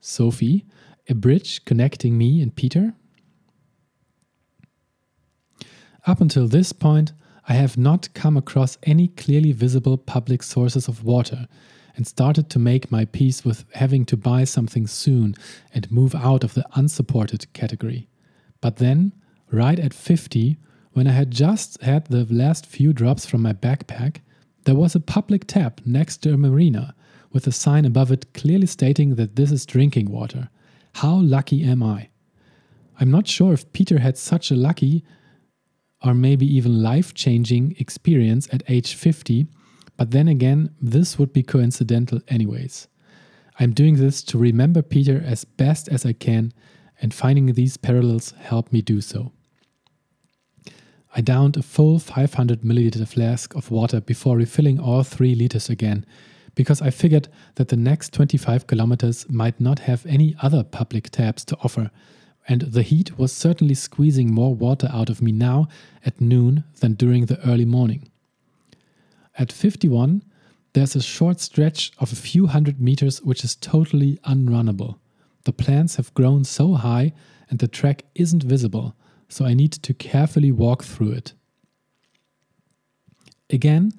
Sophie, 0.02 0.66
a 1.08 1.14
bridge 1.14 1.64
connecting 1.66 2.18
me 2.18 2.42
and 2.42 2.56
Peter? 2.56 2.94
Up 6.08 6.20
until 6.20 6.48
this 6.48 6.74
point, 6.74 7.14
I 7.48 7.54
have 7.54 7.78
not 7.78 8.14
come 8.14 8.36
across 8.36 8.78
any 8.84 9.08
clearly 9.08 9.54
visible 9.54 9.98
public 9.98 10.44
sources 10.44 10.88
of 10.90 11.06
water 11.06 11.48
and 11.96 12.06
started 12.06 12.50
to 12.50 12.60
make 12.60 12.92
my 12.92 13.06
peace 13.06 13.46
with 13.46 13.64
having 13.74 14.06
to 14.06 14.18
buy 14.18 14.44
something 14.44 14.86
soon 14.86 15.34
and 15.74 15.92
move 15.92 16.14
out 16.14 16.44
of 16.44 16.54
the 16.54 16.66
unsupported 16.76 17.52
category. 17.54 18.10
But 18.60 18.78
then, 18.78 19.14
right 19.50 19.80
at 19.80 19.94
50, 19.94 20.58
when 20.92 21.08
I 21.08 21.12
had 21.12 21.32
just 21.32 21.82
had 21.82 22.06
the 22.06 22.26
last 22.26 22.66
few 22.66 22.92
drops 22.92 23.26
from 23.26 23.42
my 23.42 23.54
backpack, 23.54 24.18
there 24.66 24.76
was 24.76 24.94
a 24.94 25.00
public 25.00 25.48
tap 25.48 25.80
next 25.86 26.18
to 26.18 26.34
a 26.34 26.38
marina 26.38 26.94
with 27.32 27.48
a 27.48 27.52
sign 27.52 27.86
above 27.86 28.12
it 28.12 28.34
clearly 28.34 28.68
stating 28.68 29.16
that 29.16 29.36
this 29.38 29.52
is 29.52 29.66
drinking 29.66 30.12
water. 30.12 30.50
How 30.96 31.16
lucky 31.16 31.64
am 31.64 31.82
I? 31.82 32.10
I'm 33.00 33.12
not 33.12 33.28
sure 33.28 33.54
if 33.54 33.72
Peter 33.72 34.00
had 34.00 34.18
such 34.18 34.52
a 34.52 34.56
lucky 34.56 35.04
or 36.04 36.14
maybe 36.14 36.46
even 36.46 36.82
life 36.82 37.14
changing 37.14 37.76
experience 37.80 38.48
at 38.52 38.64
age 38.68 38.96
50 38.96 39.48
but 39.98 40.12
then 40.12 40.28
again, 40.28 40.70
this 40.80 41.18
would 41.18 41.34
be 41.34 41.44
coincidental, 41.44 42.22
anyways. 42.28 42.88
I'm 43.60 43.74
doing 43.74 43.96
this 43.96 44.22
to 44.26 44.38
remember 44.38 44.84
Peter 44.84 45.22
as 45.26 45.44
best 45.44 45.90
as 45.90 46.06
I 46.06 46.14
can, 46.14 46.54
and 47.02 47.14
finding 47.14 47.48
these 47.48 47.78
parallels 47.78 48.32
help 48.40 48.72
me 48.72 48.82
do 48.82 49.02
so. 49.02 49.32
I 51.16 51.22
downed 51.22 51.58
a 51.58 51.64
full 51.64 51.98
500 51.98 52.62
milliliter 52.62 53.08
flask 53.08 53.56
of 53.56 53.72
water 53.72 54.00
before 54.00 54.38
refilling 54.38 54.80
all 54.80 55.02
3 55.02 55.34
liters 55.34 55.68
again, 55.68 56.06
because 56.54 56.80
I 56.80 56.92
figured 56.92 57.28
that 57.56 57.70
the 57.70 57.76
next 57.76 58.14
25 58.14 58.68
kilometers 58.68 59.28
might 59.28 59.60
not 59.60 59.80
have 59.80 60.06
any 60.06 60.36
other 60.44 60.64
public 60.64 61.10
taps 61.10 61.44
to 61.46 61.58
offer, 61.64 61.90
and 62.48 62.62
the 62.62 62.84
heat 62.84 63.18
was 63.18 63.34
certainly 63.34 63.74
squeezing 63.74 64.34
more 64.34 64.56
water 64.56 64.90
out 64.92 65.10
of 65.10 65.22
me 65.22 65.32
now 65.32 65.68
at 66.06 66.22
noon 66.22 66.64
than 66.80 66.94
during 66.94 67.26
the 67.26 67.40
early 67.48 67.66
morning. 67.66 68.10
At 69.38 69.52
51, 69.52 70.24
there's 70.74 70.96
a 70.96 71.02
short 71.02 71.40
stretch 71.42 71.92
of 72.00 72.12
a 72.12 72.16
few 72.16 72.48
hundred 72.48 72.80
meters 72.80 73.22
which 73.22 73.44
is 73.44 73.56
totally 73.56 74.18
unrunnable. 74.24 74.98
The 75.44 75.54
plants 75.54 75.98
have 75.98 76.14
grown 76.14 76.44
so 76.44 76.74
high 76.74 77.14
and 77.50 77.60
the 77.60 77.68
track 77.68 78.04
isn't 78.16 78.44
visible, 78.44 78.96
so 79.28 79.46
I 79.46 79.54
need 79.54 79.74
to 79.74 79.94
carefully 79.94 80.52
walk 80.52 80.84
through 80.84 81.12
it. 81.12 81.34
Again, 83.50 83.92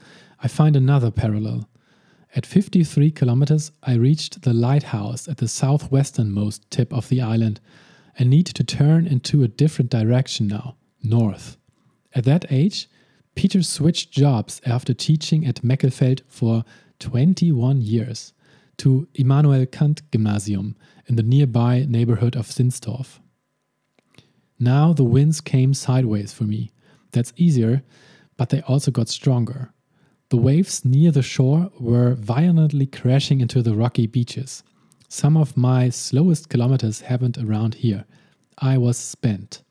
I 0.43 0.49
find 0.49 0.77
another 0.77 1.11
parallel. 1.11 1.69
At 2.35 2.47
53 2.47 3.11
kilometers, 3.11 3.73
I 3.83 3.95
reached 3.95 4.43
the 4.43 4.53
lighthouse 4.53 5.29
at 5.29 5.39
the 5.39 5.47
southwesternmost 5.49 6.61
tip 6.71 6.93
of 6.93 7.09
the 7.09 7.21
island 7.21 7.61
and 8.19 8.29
need 8.29 8.47
to 8.47 8.65
turn 8.65 9.07
into 9.07 9.43
a 9.43 9.49
different 9.49 9.91
direction 9.91 10.49
now, 10.49 10.77
north. 11.03 11.57
At 12.15 12.25
that 12.25 12.47
age, 12.51 12.89
Peter 13.37 13.63
switched 13.63 14.11
jobs 14.11 14.61
after 14.67 14.93
teaching 14.93 15.47
at 15.47 15.63
Meckelfeld 15.63 16.23
for 16.27 16.65
21 16.99 17.81
years 17.81 18.33
to 18.79 19.07
Immanuel 19.15 19.67
Kant 19.67 20.03
Gymnasium 20.11 20.77
in 21.07 21.15
the 21.15 21.23
nearby 21.23 21.87
neighborhood 21.89 22.35
of 22.35 22.49
Sinstorf. 22.49 23.21
Now 24.59 24.93
the 24.93 25.05
winds 25.05 25.41
came 25.41 25.73
sideways 25.73 26.33
for 26.33 26.45
me. 26.45 26.73
That's 27.13 27.33
easier, 27.37 27.85
but 28.37 28.49
they 28.51 28.61
also 28.63 28.91
got 28.91 29.09
stronger. 29.09 29.73
The 30.31 30.37
waves 30.37 30.85
near 30.85 31.11
the 31.11 31.23
shore 31.23 31.71
were 31.79 32.15
violently 32.15 32.87
crashing 32.87 33.41
into 33.41 33.63
the 33.63 33.75
rocky 33.75 34.07
beaches. 34.07 34.63
Some 35.09 35.39
of 35.39 35.57
my 35.57 35.89
slowest 35.89 36.51
kilometers 36.51 37.01
happened 37.01 37.39
around 37.39 37.77
here. 37.77 38.05
I 38.59 38.77
was 38.77 38.99
spent. 38.99 39.63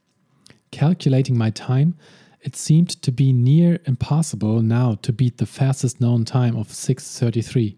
Calculating 0.72 1.38
my 1.38 1.52
time, 1.52 1.96
it 2.42 2.56
seemed 2.56 2.90
to 3.04 3.12
be 3.12 3.32
near 3.32 3.80
impossible 3.86 4.64
now 4.64 4.96
to 4.96 5.14
beat 5.14 5.38
the 5.38 5.46
fastest 5.46 6.02
known 6.02 6.26
time 6.26 6.56
of 6.56 6.70
6:33. 6.70 7.78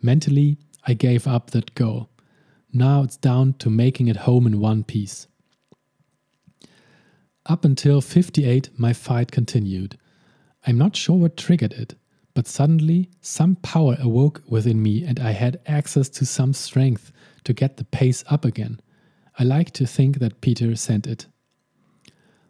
Mentally, 0.00 0.56
I 0.86 0.94
gave 0.94 1.26
up 1.26 1.50
that 1.50 1.74
goal. 1.74 2.10
Now 2.72 3.02
it's 3.02 3.16
down 3.16 3.54
to 3.54 3.70
making 3.70 4.06
it 4.06 4.18
home 4.28 4.46
in 4.46 4.60
one 4.60 4.84
piece. 4.84 5.26
Up 7.46 7.64
until 7.64 8.00
58, 8.00 8.70
my 8.78 8.92
fight 8.92 9.32
continued. 9.32 9.98
I'm 10.64 10.78
not 10.78 10.94
sure 10.94 11.16
what 11.16 11.36
triggered 11.36 11.72
it, 11.72 11.94
but 12.38 12.46
suddenly 12.46 13.10
some 13.20 13.56
power 13.56 13.96
awoke 13.98 14.44
within 14.46 14.80
me 14.80 15.02
and 15.02 15.18
I 15.18 15.32
had 15.32 15.58
access 15.66 16.08
to 16.10 16.24
some 16.24 16.52
strength 16.52 17.10
to 17.42 17.52
get 17.52 17.78
the 17.78 17.84
pace 17.84 18.22
up 18.30 18.44
again. 18.44 18.78
I 19.40 19.42
like 19.42 19.72
to 19.72 19.88
think 19.88 20.20
that 20.20 20.40
Peter 20.40 20.76
sent 20.76 21.08
it. 21.08 21.26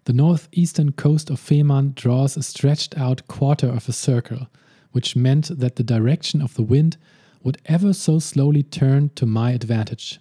The 0.04 0.12
northeastern 0.12 0.92
coast 0.92 1.30
of 1.30 1.40
Fehmarn 1.40 1.94
draws 1.94 2.36
a 2.36 2.42
stretched 2.42 2.98
out 2.98 3.28
quarter 3.28 3.68
of 3.68 3.88
a 3.88 3.92
circle, 3.92 4.48
which 4.92 5.16
meant 5.16 5.58
that 5.58 5.76
the 5.76 5.82
direction 5.82 6.42
of 6.42 6.52
the 6.52 6.62
wind 6.62 6.98
would 7.42 7.56
ever 7.64 7.94
so 7.94 8.18
slowly 8.18 8.62
turn 8.62 9.08
to 9.14 9.24
my 9.24 9.52
advantage. 9.52 10.20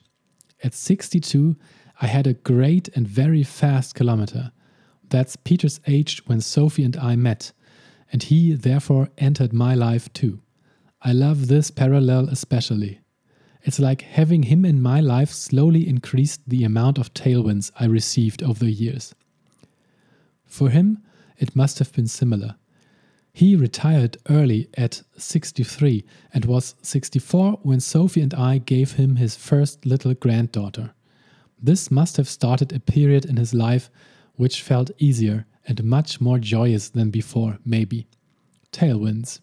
At 0.64 0.76
62, 0.76 1.58
I 2.00 2.08
had 2.08 2.26
a 2.26 2.36
great 2.36 2.88
and 2.96 3.06
very 3.06 3.44
fast 3.44 3.96
kilometer. 3.96 4.54
That's 5.10 5.36
Peter's 5.36 5.82
age 5.88 6.26
when 6.26 6.40
Sophie 6.40 6.86
and 6.86 6.96
I 6.96 7.18
met, 7.18 7.52
and 8.12 8.24
he 8.24 8.54
therefore 8.54 9.10
entered 9.18 9.54
my 9.54 9.74
life 9.74 10.12
too. 10.14 10.42
I 11.02 11.12
love 11.12 11.48
this 11.48 11.72
parallel 11.72 12.30
especially. 12.30 13.02
It's 13.64 13.80
like 13.80 14.02
having 14.02 14.44
him 14.44 14.66
in 14.66 14.82
my 14.82 15.00
life 15.00 15.32
slowly 15.32 15.88
increased 15.88 16.42
the 16.48 16.64
amount 16.64 16.98
of 16.98 17.14
tailwinds 17.14 17.72
I 17.80 17.86
received 17.86 18.42
over 18.42 18.60
the 18.60 18.72
years. 18.72 19.14
For 20.46 20.70
him, 20.70 21.04
it 21.38 21.56
must 21.56 21.80
have 21.80 21.92
been 21.92 22.08
similar. 22.08 22.56
He 23.34 23.56
retired 23.56 24.18
early 24.30 24.70
at 24.76 25.04
63 25.18 26.04
and 26.34 26.46
was 26.46 26.76
64 26.82 27.60
when 27.62 27.80
Sophie 27.80 28.22
and 28.22 28.34
I 28.34 28.58
gave 28.58 28.94
him 28.94 29.18
his 29.18 29.36
first 29.36 29.86
little 29.86 30.14
granddaughter. 30.16 30.94
This 31.62 31.92
must 31.92 32.18
have 32.18 32.28
started 32.28 32.74
a 32.74 32.80
period 32.80 33.26
in 33.26 33.38
his 33.38 33.54
life 33.54 33.92
which 34.36 34.62
felt 34.62 34.92
easier 34.98 35.46
and 35.68 35.84
much 35.84 36.20
more 36.20 36.40
joyous 36.40 36.90
than 36.90 37.12
before, 37.12 37.60
maybe. 37.66 38.08
Tailwinds. 38.72 39.40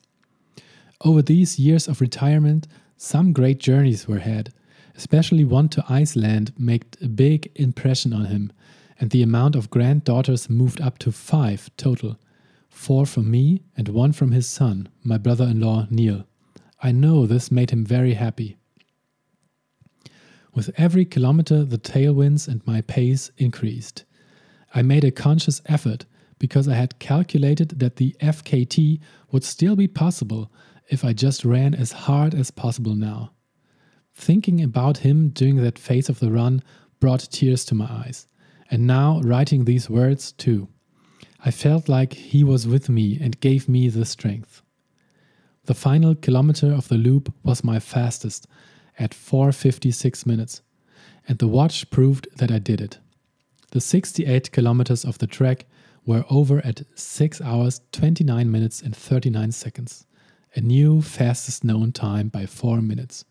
Over 1.02 1.22
these 1.22 1.58
years 1.58 1.86
of 1.86 2.00
retirement, 2.00 2.66
some 2.96 3.32
great 3.32 3.58
journeys 3.58 4.08
were 4.08 4.20
had, 4.20 4.52
especially 4.96 5.44
one 5.44 5.68
to 5.68 5.84
Iceland 5.88 6.52
made 6.58 6.84
a 7.02 7.08
big 7.08 7.50
impression 7.54 8.12
on 8.12 8.26
him, 8.26 8.52
and 8.98 9.10
the 9.10 9.22
amount 9.22 9.54
of 9.54 9.70
granddaughters 9.70 10.48
moved 10.48 10.80
up 10.80 10.98
to 10.98 11.12
five 11.12 11.68
total 11.76 12.16
four 12.74 13.06
from 13.06 13.30
me 13.30 13.62
and 13.76 13.88
one 13.88 14.12
from 14.12 14.32
his 14.32 14.48
son, 14.48 14.88
my 15.02 15.16
brother 15.16 15.44
in 15.44 15.60
law 15.60 15.86
Neil. 15.90 16.26
I 16.82 16.92
know 16.92 17.24
this 17.24 17.50
made 17.50 17.70
him 17.70 17.84
very 17.84 18.14
happy. 18.14 18.56
With 20.52 20.70
every 20.76 21.04
kilometer, 21.04 21.64
the 21.64 21.78
tailwinds 21.78 22.46
and 22.46 22.66
my 22.66 22.80
pace 22.80 23.30
increased. 23.38 24.04
I 24.74 24.82
made 24.82 25.04
a 25.04 25.10
conscious 25.10 25.62
effort 25.66 26.04
because 26.44 26.68
I 26.68 26.74
had 26.74 26.98
calculated 26.98 27.78
that 27.78 27.96
the 27.96 28.14
FKT 28.20 29.00
would 29.32 29.42
still 29.42 29.76
be 29.76 29.88
possible 29.88 30.52
if 30.90 31.02
I 31.02 31.14
just 31.14 31.42
ran 31.42 31.74
as 31.74 31.92
hard 32.04 32.34
as 32.34 32.50
possible 32.50 32.94
now. 32.94 33.32
Thinking 34.14 34.62
about 34.62 34.98
him 34.98 35.30
during 35.30 35.56
that 35.62 35.78
phase 35.78 36.10
of 36.10 36.20
the 36.20 36.30
run 36.30 36.62
brought 37.00 37.30
tears 37.30 37.64
to 37.64 37.74
my 37.74 37.86
eyes, 37.86 38.26
and 38.70 38.86
now 38.86 39.22
writing 39.22 39.64
these 39.64 39.88
words 39.88 40.32
too. 40.32 40.68
I 41.42 41.50
felt 41.50 41.88
like 41.88 42.12
he 42.12 42.44
was 42.44 42.68
with 42.68 42.90
me 42.90 43.18
and 43.18 43.40
gave 43.40 43.66
me 43.66 43.88
the 43.88 44.04
strength. 44.04 44.60
The 45.64 45.72
final 45.72 46.14
kilometer 46.14 46.70
of 46.74 46.88
the 46.88 46.98
loop 46.98 47.32
was 47.42 47.64
my 47.64 47.78
fastest 47.78 48.46
at 48.98 49.14
4:56 49.14 50.26
minutes, 50.26 50.60
and 51.26 51.38
the 51.38 51.48
watch 51.48 51.88
proved 51.88 52.28
that 52.36 52.52
I 52.52 52.58
did 52.58 52.82
it. 52.82 52.98
The 53.70 53.80
68 53.80 54.52
kilometers 54.52 55.06
of 55.06 55.16
the 55.16 55.26
track 55.26 55.64
were 56.06 56.24
over 56.30 56.64
at 56.64 56.82
6 56.94 57.40
hours 57.40 57.80
29 57.92 58.50
minutes 58.50 58.82
and 58.82 58.94
39 58.94 59.52
seconds, 59.52 60.06
a 60.54 60.60
new 60.60 61.00
fastest 61.02 61.64
known 61.64 61.92
time 61.92 62.28
by 62.28 62.46
4 62.46 62.80
minutes, 62.80 63.24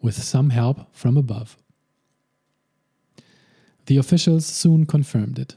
with 0.00 0.14
some 0.14 0.50
help 0.50 0.94
from 0.94 1.16
above. 1.16 1.56
The 3.86 3.96
officials 3.98 4.46
soon 4.46 4.86
confirmed 4.86 5.38
it. 5.38 5.56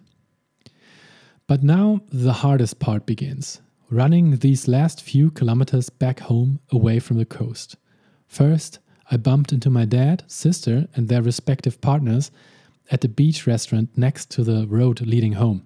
But 1.47 1.63
now 1.63 2.01
the 2.12 2.34
hardest 2.34 2.79
part 2.79 3.05
begins 3.05 3.62
running 3.89 4.38
these 4.38 4.67
last 4.67 5.01
few 5.01 5.31
kilometers 5.31 5.89
back 5.89 6.19
home 6.19 6.60
away 6.71 6.99
from 6.99 7.17
the 7.17 7.25
coast. 7.25 7.77
First, 8.27 8.79
I 9.10 9.15
bumped 9.15 9.53
into 9.53 9.69
my 9.69 9.86
dad, 9.86 10.23
sister, 10.27 10.88
and 10.93 11.08
their 11.08 11.21
respective 11.21 11.79
partners 11.79 12.29
at 12.91 13.01
the 13.01 13.08
beach 13.08 13.47
restaurant 13.47 13.97
next 13.97 14.29
to 14.31 14.43
the 14.43 14.67
road 14.67 14.99
leading 15.01 15.34
home. 15.34 15.65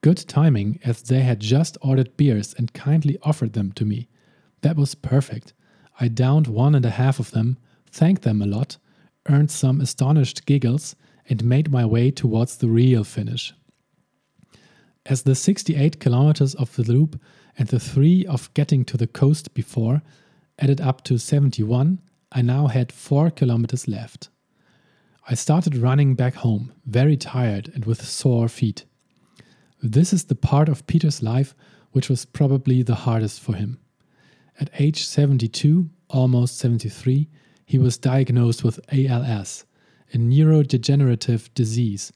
Good 0.00 0.18
timing, 0.28 0.78
as 0.84 1.02
they 1.02 1.20
had 1.20 1.40
just 1.40 1.76
ordered 1.80 2.16
beers 2.16 2.54
and 2.56 2.72
kindly 2.72 3.18
offered 3.22 3.54
them 3.54 3.72
to 3.72 3.84
me. 3.84 4.08
That 4.60 4.76
was 4.76 4.94
perfect. 4.94 5.54
I 6.00 6.06
downed 6.08 6.46
one 6.46 6.76
and 6.76 6.84
a 6.84 6.90
half 6.90 7.18
of 7.18 7.32
them, 7.32 7.58
thanked 7.90 8.22
them 8.22 8.40
a 8.40 8.46
lot, 8.46 8.76
earned 9.28 9.50
some 9.50 9.80
astonished 9.80 10.46
giggles, 10.46 10.94
and 11.28 11.44
made 11.44 11.70
my 11.70 11.84
way 11.84 12.10
towards 12.10 12.56
the 12.56 12.68
real 12.68 13.02
finish. 13.02 13.52
As 15.04 15.22
the 15.22 15.34
68 15.34 15.98
kilometers 15.98 16.54
of 16.54 16.74
the 16.76 16.84
loop 16.84 17.20
and 17.56 17.68
the 17.68 17.80
three 17.80 18.24
of 18.26 18.52
getting 18.54 18.84
to 18.84 18.96
the 18.96 19.06
coast 19.06 19.52
before 19.52 20.02
added 20.58 20.80
up 20.80 21.02
to 21.04 21.18
71, 21.18 22.00
I 22.30 22.42
now 22.42 22.66
had 22.68 22.92
4 22.92 23.30
kilometers 23.30 23.88
left. 23.88 24.28
I 25.28 25.34
started 25.34 25.76
running 25.76 26.14
back 26.14 26.34
home, 26.34 26.72
very 26.86 27.16
tired 27.16 27.70
and 27.74 27.84
with 27.84 28.04
sore 28.06 28.48
feet. 28.48 28.84
This 29.82 30.12
is 30.12 30.24
the 30.24 30.34
part 30.34 30.68
of 30.68 30.86
Peter's 30.86 31.22
life 31.22 31.54
which 31.92 32.08
was 32.08 32.24
probably 32.24 32.82
the 32.82 32.94
hardest 32.94 33.40
for 33.40 33.54
him. 33.54 33.78
At 34.60 34.70
age 34.78 35.04
72, 35.04 35.88
almost 36.08 36.58
73, 36.58 37.28
he 37.64 37.78
was 37.78 37.96
diagnosed 37.96 38.64
with 38.64 38.80
ALS, 38.92 39.64
a 40.12 40.18
neurodegenerative 40.18 41.48
disease, 41.54 42.12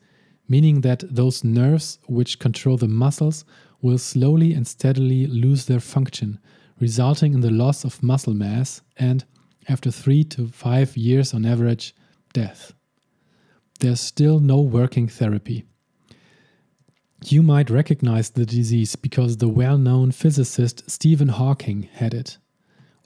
meaning 0.49 0.81
that 0.81 1.05
those 1.09 1.45
nerves 1.45 1.99
which 2.07 2.39
control 2.39 2.77
the 2.77 2.89
muscles 2.89 3.45
will 3.81 3.99
slowly 3.99 4.53
and 4.53 4.67
steadily 4.67 5.27
lose 5.27 5.67
their 5.67 5.81
function, 5.81 6.39
resulting 6.81 7.35
in 7.35 7.41
the 7.41 7.51
loss 7.51 7.85
of 7.85 8.03
muscle 8.03 8.35
mass 8.35 8.83
and, 8.97 9.25
after 9.69 9.91
three 9.91 10.25
to 10.25 10.49
five 10.49 10.97
years 10.97 11.33
on 11.33 11.47
average, 11.47 11.95
death 12.33 12.73
there's 13.83 14.01
still 14.01 14.39
no 14.39 14.61
working 14.61 15.09
therapy. 15.09 15.65
You 17.25 17.43
might 17.43 17.71
recognize 17.71 18.31
the 18.31 18.45
disease 18.45 18.97
because 18.97 19.37
the 19.37 19.49
well 19.49 19.79
known 19.79 20.11
physicist 20.11 20.91
Stephen 20.91 21.29
Hawking 21.29 21.89
had 21.95 22.15
it. 22.15 22.39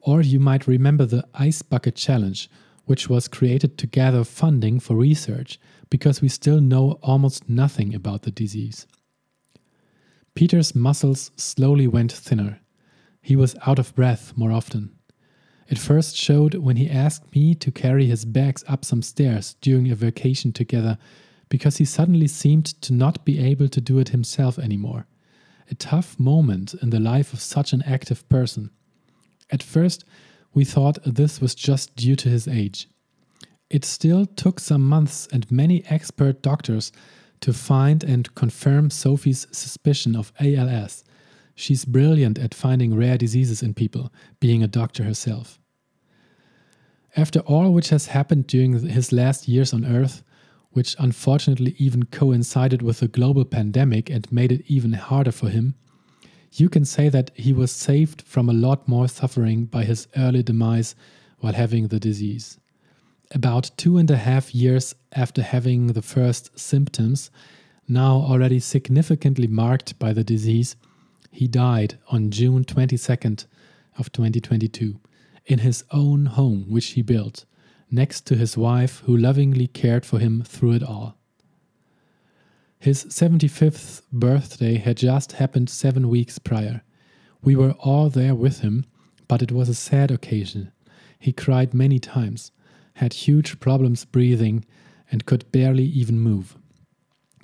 Or 0.01 0.23
you 0.23 0.41
might 0.41 0.67
remember 0.67 1.05
the 1.05 1.27
Ice 1.35 1.63
Bucket 1.63 1.97
Challenge, 1.97 2.49
which 2.87 3.11
was 3.11 3.29
created 3.29 3.77
to 3.79 3.87
gather 3.87 4.25
funding 4.25 4.81
for 4.81 4.97
research 4.97 5.59
because 5.91 6.23
we 6.23 6.29
still 6.29 6.61
know 6.61 6.99
almost 7.03 7.49
nothing 7.49 7.95
about 7.95 8.23
the 8.23 8.31
disease. 8.31 8.87
Peter's 10.35 10.75
muscles 10.75 11.31
slowly 11.37 11.87
went 11.87 12.13
thinner. 12.13 12.61
He 13.21 13.37
was 13.37 13.57
out 13.67 13.79
of 13.79 13.95
breath 13.95 14.33
more 14.37 14.53
often. 14.53 14.97
It 15.69 15.79
first 15.79 16.17
showed 16.17 16.55
when 16.55 16.77
he 16.77 16.89
asked 16.89 17.35
me 17.35 17.55
to 17.57 17.71
carry 17.73 18.07
his 18.07 18.25
bags 18.25 18.65
up 18.69 18.85
some 18.85 19.03
stairs 19.03 19.57
during 19.61 19.91
a 19.91 19.95
vacation 19.97 20.53
together 20.53 20.97
because 21.49 21.77
he 21.77 21.85
suddenly 21.85 22.27
seemed 22.27 22.67
to 22.83 22.93
not 22.93 23.25
be 23.25 23.39
able 23.39 23.69
to 23.69 23.81
do 23.81 23.99
it 23.99 24.11
himself 24.11 24.59
anymore. 24.59 25.07
A 25.71 25.75
tough 25.75 26.19
moment 26.19 26.75
in 26.75 26.91
the 26.91 27.01
life 27.01 27.33
of 27.33 27.41
such 27.41 27.73
an 27.73 27.83
active 27.83 28.29
person. 28.29 28.71
At 29.51 29.63
first, 29.63 30.05
we 30.55 30.65
thought 30.65 30.99
this 31.05 31.41
was 31.41 31.55
just 31.55 31.97
due 31.97 32.17
to 32.17 32.29
his 32.29 32.49
age. 32.49 32.89
It 33.69 33.85
still 33.85 34.27
took 34.27 34.61
some 34.61 34.87
months 34.87 35.29
and 35.33 35.51
many 35.51 35.85
expert 35.87 36.43
doctors 36.43 36.93
to 37.41 37.53
find 37.53 38.03
and 38.03 38.35
confirm 38.35 38.91
Sophie's 38.91 39.47
suspicion 39.51 40.17
of 40.17 40.33
ALS 40.41 41.05
She's 41.59 41.87
brilliant 41.87 42.39
at 42.39 42.55
finding 42.55 42.95
rare 42.95 43.17
diseases 43.17 43.63
in 43.63 43.73
people, 43.73 44.13
being 44.41 44.63
a 44.63 44.69
doctor 44.69 45.05
herself. 45.05 45.59
After 47.17 47.41
all 47.41 47.73
which 47.73 47.89
has 47.89 48.09
happened 48.09 48.47
during 48.47 48.75
his 48.75 49.11
last 49.11 49.49
years 49.49 49.73
on 49.73 49.87
Earth, 49.87 50.23
which 50.77 50.95
unfortunately 50.99 51.75
even 51.79 52.05
coincided 52.05 52.83
with 52.83 53.01
the 53.01 53.09
global 53.09 53.47
pandemic 53.47 54.11
and 54.11 54.31
made 54.31 54.53
it 54.53 54.63
even 54.67 54.93
harder 54.93 55.33
for 55.33 55.49
him, 55.49 55.75
you 56.53 56.69
can 56.69 56.85
say 56.85 57.09
that 57.09 57.31
he 57.35 57.51
was 57.51 57.73
saved 57.73 58.21
from 58.21 58.47
a 58.47 58.53
lot 58.53 58.87
more 58.87 59.09
suffering 59.09 59.65
by 59.65 59.85
his 59.85 60.07
early 60.19 60.43
demise 60.43 60.95
while 61.39 61.55
having 61.55 61.89
the 61.89 61.99
disease. 61.99 62.61
About 63.31 63.71
two 63.79 63.97
and 63.97 64.11
a 64.11 64.19
half 64.19 64.55
years 64.55 64.95
after 65.13 65.41
having 65.41 65.87
the 65.87 66.03
first 66.03 66.59
symptoms, 66.59 67.31
now 67.89 68.17
already 68.17 68.61
significantly 68.61 69.47
marked 69.47 69.99
by 69.99 70.13
the 70.13 70.25
disease, 70.25 70.77
he 71.31 71.49
died 71.49 71.99
on 72.11 72.31
June 72.31 72.67
22nd 72.67 73.47
of 73.97 74.13
2022 74.13 75.01
in 75.47 75.61
his 75.61 75.85
own 75.91 76.27
home 76.27 76.67
which 76.69 76.89
he 76.89 77.01
built 77.01 77.47
next 77.91 78.27
to 78.27 78.37
his 78.37 78.57
wife 78.57 79.03
who 79.07 79.17
lovingly 79.17 79.67
cared 79.67 80.05
for 80.05 80.19
him 80.19 80.43
through 80.43 80.73
it 80.73 80.83
all. 80.83 81.17
His 82.79 83.05
75th 83.07 84.03
birthday 84.13 84.77
had 84.77 84.97
just 84.97 85.33
happened 85.33 85.71
seven 85.71 86.09
weeks 86.09 86.39
prior. 86.39 86.83
We 87.43 87.57
were 87.57 87.73
all 87.73 88.11
there 88.11 88.35
with 88.35 88.61
him, 88.61 88.85
but 89.29 89.43
it 89.43 89.53
was 89.53 89.69
a 89.69 89.75
sad 89.75 90.11
occasion. 90.11 90.73
He 91.19 91.33
cried 91.33 91.75
many 91.75 91.99
times, 91.99 92.53
had 92.95 93.13
huge 93.13 93.61
problems 93.61 94.05
breathing, 94.05 94.65
and 95.11 95.27
could 95.27 95.51
barely 95.53 95.85
even 95.85 96.21
move. 96.21 96.57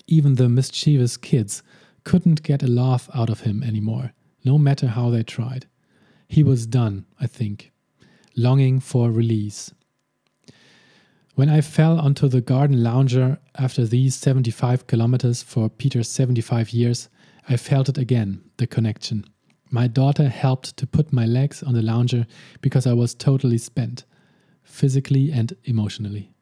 Even 0.06 0.34
the 0.34 0.48
mischievous 0.48 1.16
kids 1.16 1.62
couldn't 2.04 2.42
get 2.42 2.62
a 2.62 2.68
laugh 2.68 3.08
out 3.14 3.30
of 3.30 3.40
him 3.40 3.62
anymore, 3.62 4.12
no 4.44 4.58
matter 4.58 4.88
how 4.88 5.10
they 5.10 5.22
tried. 5.22 5.66
He 6.28 6.42
was 6.42 6.66
done, 6.66 7.06
I 7.20 7.26
think, 7.26 7.72
longing 8.36 8.80
for 8.80 9.10
release. 9.10 9.72
When 11.34 11.48
I 11.48 11.62
fell 11.62 11.98
onto 11.98 12.28
the 12.28 12.42
garden 12.42 12.82
lounger 12.82 13.38
after 13.54 13.86
these 13.86 14.14
75 14.14 14.86
kilometers 14.86 15.42
for 15.42 15.70
Peter's 15.70 16.08
75 16.08 16.70
years, 16.70 17.08
I 17.48 17.56
felt 17.56 17.88
it 17.88 17.96
again 17.96 18.42
the 18.58 18.66
connection. 18.66 19.24
My 19.70 19.86
daughter 19.86 20.28
helped 20.28 20.76
to 20.76 20.86
put 20.86 21.10
my 21.10 21.24
legs 21.24 21.62
on 21.62 21.72
the 21.72 21.80
lounger 21.80 22.26
because 22.60 22.86
I 22.86 22.92
was 22.92 23.14
totally 23.14 23.56
spent, 23.56 24.04
physically 24.62 25.32
and 25.32 25.54
emotionally. 25.64 26.34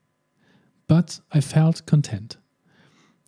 But 0.89 1.21
I 1.31 1.41
felt 1.41 1.87
content. 1.87 2.37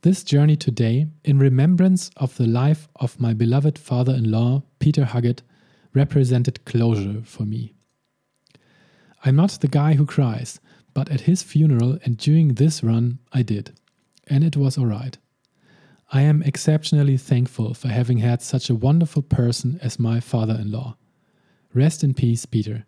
This 0.02 0.24
journey 0.24 0.56
today, 0.56 1.06
in 1.24 1.38
remembrance 1.38 2.10
of 2.16 2.36
the 2.38 2.48
life 2.48 2.88
of 2.96 3.20
my 3.20 3.34
beloved 3.34 3.78
father 3.78 4.12
in 4.12 4.32
law, 4.32 4.64
Peter 4.80 5.04
Huggett, 5.04 5.42
represented 5.94 6.64
closure 6.64 7.22
for 7.22 7.44
me. 7.44 7.74
I'm 9.24 9.36
not 9.36 9.58
the 9.60 9.68
guy 9.68 9.94
who 9.94 10.04
cries, 10.04 10.58
but 10.94 11.10
at 11.10 11.22
his 11.22 11.42
funeral 11.42 11.98
and 12.04 12.16
during 12.16 12.54
this 12.54 12.82
run, 12.82 13.18
I 13.32 13.42
did. 13.42 13.72
And 14.26 14.44
it 14.44 14.56
was 14.56 14.78
alright. 14.78 15.18
I 16.10 16.22
am 16.22 16.42
exceptionally 16.42 17.16
thankful 17.16 17.74
for 17.74 17.88
having 17.88 18.18
had 18.18 18.42
such 18.42 18.68
a 18.68 18.74
wonderful 18.74 19.22
person 19.22 19.78
as 19.82 19.98
my 19.98 20.20
father 20.20 20.54
in 20.60 20.70
law. 20.70 20.96
Rest 21.72 22.04
in 22.04 22.12
peace, 22.12 22.44
Peter, 22.44 22.84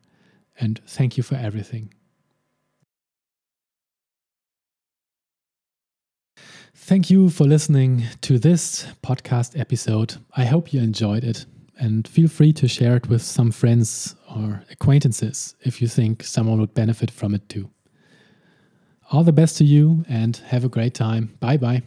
and 0.60 0.80
thank 0.86 1.16
you 1.16 1.22
for 1.22 1.36
everything. 1.36 1.94
Thank 6.76 7.08
you 7.08 7.30
for 7.30 7.44
listening 7.44 8.02
to 8.20 8.38
this 8.38 8.86
podcast 9.02 9.58
episode. 9.58 10.16
I 10.36 10.44
hope 10.44 10.74
you 10.74 10.80
enjoyed 10.82 11.24
it 11.24 11.46
and 11.78 12.06
feel 12.06 12.28
free 12.28 12.52
to 12.52 12.68
share 12.68 12.96
it 12.96 13.08
with 13.08 13.22
some 13.22 13.50
friends 13.50 14.14
or 14.34 14.64
acquaintances 14.70 15.56
if 15.62 15.80
you 15.80 15.88
think 15.88 16.22
someone 16.22 16.60
would 16.60 16.74
benefit 16.74 17.10
from 17.10 17.34
it 17.34 17.48
too. 17.48 17.70
All 19.10 19.24
the 19.24 19.32
best 19.32 19.58
to 19.58 19.64
you 19.64 20.04
and 20.08 20.36
have 20.48 20.64
a 20.64 20.68
great 20.68 20.94
time. 20.94 21.36
Bye 21.40 21.56
bye. 21.56 21.82